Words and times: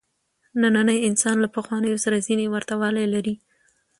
نننی 0.61 0.97
انسان 1.09 1.35
له 1.41 1.47
پخوانیو 1.57 2.01
سره 2.05 2.23
ځینې 2.27 2.45
ورته 2.49 2.73
والي 2.81 3.05
لري. 3.13 3.35